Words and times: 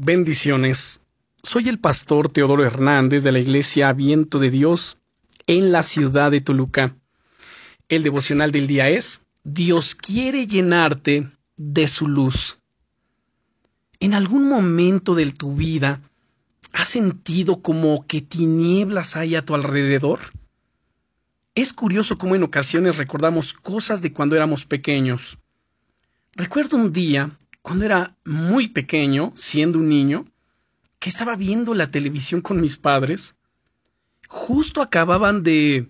Bendiciones. 0.00 1.02
Soy 1.42 1.68
el 1.68 1.80
pastor 1.80 2.28
Teodoro 2.28 2.64
Hernández 2.64 3.24
de 3.24 3.32
la 3.32 3.40
Iglesia 3.40 3.92
Viento 3.92 4.38
de 4.38 4.48
Dios 4.48 4.96
en 5.48 5.72
la 5.72 5.82
ciudad 5.82 6.30
de 6.30 6.40
Toluca. 6.40 6.94
El 7.88 8.04
devocional 8.04 8.52
del 8.52 8.68
día 8.68 8.88
es 8.90 9.22
Dios 9.42 9.96
quiere 9.96 10.46
llenarte 10.46 11.28
de 11.56 11.88
su 11.88 12.06
luz. 12.06 12.58
¿En 13.98 14.14
algún 14.14 14.48
momento 14.48 15.16
de 15.16 15.32
tu 15.32 15.56
vida 15.56 16.00
has 16.72 16.86
sentido 16.86 17.60
como 17.60 18.06
que 18.06 18.20
tinieblas 18.20 19.16
hay 19.16 19.34
a 19.34 19.44
tu 19.44 19.56
alrededor? 19.56 20.20
Es 21.56 21.72
curioso 21.72 22.18
cómo 22.18 22.36
en 22.36 22.44
ocasiones 22.44 22.98
recordamos 22.98 23.52
cosas 23.52 24.00
de 24.00 24.12
cuando 24.12 24.36
éramos 24.36 24.64
pequeños. 24.64 25.38
Recuerdo 26.36 26.76
un 26.76 26.92
día 26.92 27.36
cuando 27.68 27.84
era 27.84 28.16
muy 28.24 28.68
pequeño, 28.68 29.30
siendo 29.34 29.78
un 29.78 29.90
niño, 29.90 30.24
que 30.98 31.10
estaba 31.10 31.36
viendo 31.36 31.74
la 31.74 31.90
televisión 31.90 32.40
con 32.40 32.62
mis 32.62 32.78
padres, 32.78 33.34
justo 34.26 34.80
acababan 34.80 35.42
de 35.42 35.86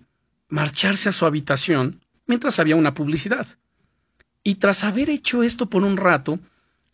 marcharse 0.49 1.07
a 1.07 1.13
su 1.13 1.25
habitación 1.25 2.01
mientras 2.27 2.59
había 2.59 2.75
una 2.75 2.93
publicidad. 2.93 3.47
Y 4.43 4.55
tras 4.55 4.83
haber 4.83 5.09
hecho 5.09 5.41
esto 5.41 5.69
por 5.69 5.85
un 5.85 5.95
rato, 5.95 6.41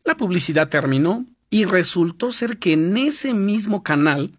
la 0.04 0.18
publicidad 0.18 0.70
terminó 0.70 1.26
y 1.50 1.66
resultó 1.66 2.32
ser 2.32 2.60
que 2.60 2.74
en 2.74 2.96
ese 2.96 3.34
mismo 3.34 3.82
canal 3.82 4.38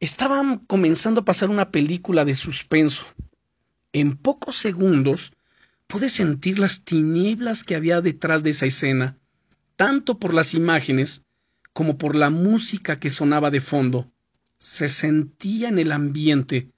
estaban 0.00 0.60
comenzando 0.60 1.20
a 1.20 1.24
pasar 1.26 1.50
una 1.50 1.70
película 1.70 2.24
de 2.24 2.34
suspenso. 2.34 3.04
En 3.92 4.16
pocos 4.16 4.56
segundos 4.56 5.34
pude 5.88 6.08
sentir 6.08 6.58
las 6.58 6.84
tinieblas 6.84 7.64
que 7.64 7.74
había 7.74 8.00
detrás 8.00 8.42
de 8.42 8.48
esa 8.48 8.64
escena 8.64 9.18
tanto 9.76 10.18
por 10.18 10.34
las 10.34 10.54
imágenes 10.54 11.22
como 11.72 11.98
por 11.98 12.16
la 12.16 12.30
música 12.30 12.98
que 12.98 13.10
sonaba 13.10 13.50
de 13.50 13.60
fondo. 13.60 14.10
Se 14.58 14.88
sentía 14.88 15.68
en 15.68 15.78
el 15.78 15.92
ambiente. 15.92 16.68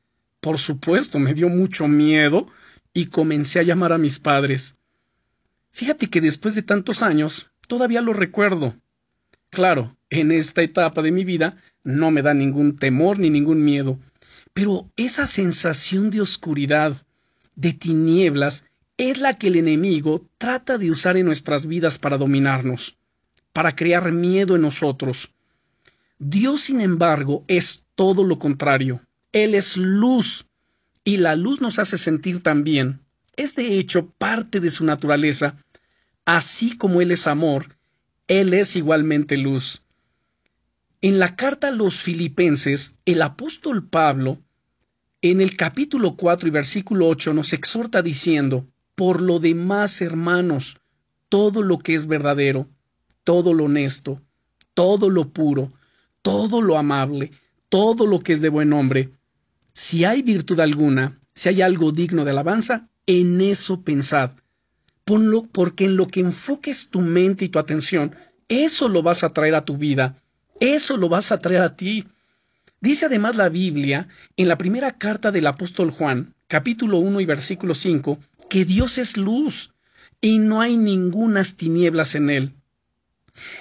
Por 0.40 0.58
supuesto, 0.58 1.18
me 1.18 1.34
dio 1.34 1.48
mucho 1.48 1.88
miedo 1.88 2.46
y 2.92 3.06
comencé 3.06 3.58
a 3.58 3.62
llamar 3.62 3.92
a 3.92 3.98
mis 3.98 4.18
padres. 4.18 4.76
Fíjate 5.70 6.08
que 6.08 6.22
después 6.22 6.54
de 6.54 6.62
tantos 6.62 7.02
años, 7.02 7.50
todavía 7.68 8.00
lo 8.00 8.14
recuerdo. 8.14 8.74
Claro, 9.50 9.96
en 10.08 10.32
esta 10.32 10.62
etapa 10.62 11.02
de 11.02 11.12
mi 11.12 11.24
vida 11.24 11.56
no 11.84 12.10
me 12.10 12.22
da 12.22 12.32
ningún 12.32 12.76
temor 12.76 13.18
ni 13.18 13.28
ningún 13.28 13.62
miedo, 13.64 13.98
pero 14.54 14.90
esa 14.96 15.26
sensación 15.26 16.10
de 16.10 16.22
oscuridad, 16.22 17.04
de 17.54 17.72
tinieblas, 17.72 18.64
es 18.96 19.18
la 19.18 19.38
que 19.38 19.48
el 19.48 19.56
enemigo 19.56 20.26
trata 20.38 20.78
de 20.78 20.90
usar 20.90 21.16
en 21.16 21.26
nuestras 21.26 21.66
vidas 21.66 21.98
para 21.98 22.16
dominarnos, 22.16 22.96
para 23.52 23.76
crear 23.76 24.10
miedo 24.12 24.56
en 24.56 24.62
nosotros. 24.62 25.32
Dios, 26.18 26.62
sin 26.62 26.80
embargo, 26.80 27.44
es 27.46 27.84
todo 27.94 28.24
lo 28.24 28.38
contrario. 28.38 29.02
Él 29.32 29.54
es 29.54 29.76
luz, 29.76 30.46
y 31.04 31.18
la 31.18 31.36
luz 31.36 31.60
nos 31.60 31.78
hace 31.78 31.98
sentir 31.98 32.42
también. 32.42 33.00
Es 33.36 33.54
de 33.54 33.78
hecho 33.78 34.06
parte 34.18 34.60
de 34.60 34.70
su 34.70 34.84
naturaleza. 34.84 35.56
Así 36.24 36.76
como 36.76 37.00
Él 37.00 37.12
es 37.12 37.26
amor, 37.26 37.76
Él 38.28 38.54
es 38.54 38.76
igualmente 38.76 39.36
luz. 39.36 39.82
En 41.02 41.18
la 41.18 41.36
carta 41.36 41.68
a 41.68 41.72
los 41.72 42.00
filipenses, 42.00 42.94
el 43.04 43.20
apóstol 43.20 43.86
Pablo, 43.86 44.42
en 45.20 45.40
el 45.40 45.56
capítulo 45.56 46.16
4 46.16 46.48
y 46.48 46.50
versículo 46.50 47.06
8, 47.08 47.34
nos 47.34 47.52
exhorta 47.52 48.02
diciendo, 48.02 48.66
por 48.96 49.22
lo 49.22 49.38
demás, 49.38 50.00
hermanos, 50.00 50.78
todo 51.28 51.62
lo 51.62 51.78
que 51.78 51.94
es 51.94 52.08
verdadero, 52.08 52.68
todo 53.22 53.54
lo 53.54 53.64
honesto, 53.64 54.20
todo 54.74 55.10
lo 55.10 55.28
puro, 55.28 55.70
todo 56.22 56.60
lo 56.60 56.76
amable, 56.76 57.30
todo 57.68 58.06
lo 58.06 58.18
que 58.18 58.32
es 58.32 58.40
de 58.40 58.48
buen 58.48 58.72
hombre, 58.72 59.10
si 59.72 60.04
hay 60.06 60.22
virtud 60.22 60.58
alguna, 60.60 61.20
si 61.34 61.50
hay 61.50 61.60
algo 61.60 61.92
digno 61.92 62.24
de 62.24 62.30
alabanza, 62.30 62.88
en 63.06 63.40
eso 63.42 63.82
pensad. 63.82 64.30
Ponlo 65.04 65.42
porque 65.42 65.84
en 65.84 65.96
lo 65.96 66.06
que 66.06 66.20
enfoques 66.20 66.88
tu 66.88 67.02
mente 67.02 67.44
y 67.44 67.50
tu 67.50 67.58
atención, 67.58 68.14
eso 68.48 68.88
lo 68.88 69.02
vas 69.02 69.22
a 69.22 69.28
traer 69.28 69.54
a 69.54 69.66
tu 69.66 69.76
vida, 69.76 70.16
eso 70.58 70.96
lo 70.96 71.10
vas 71.10 71.30
a 71.30 71.38
traer 71.38 71.60
a 71.60 71.76
ti. 71.76 72.06
Dice 72.80 73.06
además 73.06 73.36
la 73.36 73.50
Biblia, 73.50 74.08
en 74.36 74.48
la 74.48 74.56
primera 74.56 74.92
carta 74.96 75.30
del 75.30 75.46
apóstol 75.46 75.90
Juan, 75.90 76.34
capítulo 76.46 76.98
1 76.98 77.20
y 77.20 77.26
versículo 77.26 77.74
5, 77.74 78.18
que 78.48 78.64
Dios 78.64 78.98
es 78.98 79.16
luz 79.16 79.74
y 80.20 80.38
no 80.38 80.60
hay 80.60 80.76
ningunas 80.76 81.56
tinieblas 81.56 82.14
en 82.14 82.30
él. 82.30 82.54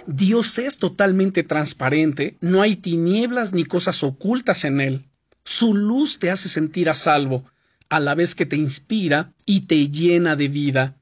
Dios 0.08 0.58
es 0.58 0.78
totalmente 0.78 1.44
transparente, 1.44 2.38
no 2.40 2.62
hay 2.62 2.76
tinieblas 2.76 3.52
ni 3.52 3.66
cosas 3.66 4.04
ocultas 4.04 4.64
en 4.64 4.80
él. 4.80 5.06
Su 5.44 5.74
luz 5.74 6.18
te 6.18 6.32
hace 6.32 6.50
sentir 6.50 6.90
a 6.90 6.96
salvo, 6.96 7.46
a 7.90 8.00
la 8.00 8.16
vez 8.16 8.36
que 8.36 8.46
te 8.46 8.56
inspira 8.56 9.34
y 9.46 9.62
te 9.62 9.90
llena 9.90 10.36
de 10.36 10.48
vida. 10.48 10.98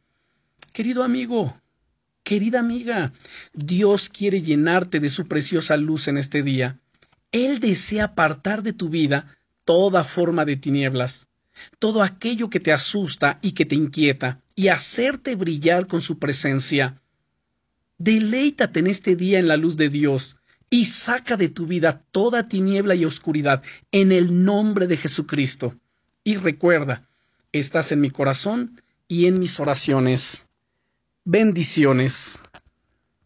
Querido 0.74 1.04
amigo, 1.04 1.62
querida 2.24 2.60
amiga, 2.60 3.14
Dios 3.54 4.10
quiere 4.10 4.42
llenarte 4.42 5.00
de 5.00 5.10
su 5.10 5.28
preciosa 5.28 5.78
luz 5.78 6.08
en 6.08 6.18
este 6.18 6.42
día. 6.42 6.80
Él 7.32 7.60
desea 7.60 8.06
apartar 8.06 8.64
de 8.64 8.74
tu 8.74 8.90
vida 8.90 9.38
toda 9.66 10.04
forma 10.04 10.46
de 10.46 10.58
tinieblas 10.58 11.28
todo 11.80 12.04
aquello 12.04 12.50
que 12.50 12.60
te 12.60 12.72
asusta 12.72 13.40
y 13.42 13.52
que 13.52 13.66
te 13.66 13.76
inquieta, 13.76 14.42
y 14.56 14.68
hacerte 14.68 15.36
brillar 15.36 15.88
con 15.88 16.02
su 16.02 16.20
presencia. 16.20 17.02
Deleítate 17.98 18.80
en 18.80 18.88
este 18.88 19.16
día 19.16 19.40
en 19.40 19.48
la 19.48 19.58
luz 19.58 19.78
de 19.78 19.90
Dios, 19.90 20.38
y 20.70 20.86
saca 20.86 21.38
de 21.38 21.50
tu 21.50 21.68
vida 21.68 22.02
toda 22.12 22.48
tiniebla 22.48 22.96
y 22.96 23.06
oscuridad 23.06 23.62
en 23.92 24.12
el 24.12 24.44
nombre 24.44 24.88
de 24.88 24.98
Jesucristo. 24.98 25.76
Y 26.24 26.38
recuerda, 26.38 27.08
estás 27.52 27.92
en 27.92 28.02
mi 28.02 28.10
corazón 28.10 28.82
y 29.08 29.28
en 29.28 29.40
mis 29.40 29.60
oraciones. 29.60 30.48
Bendiciones. 31.26 32.44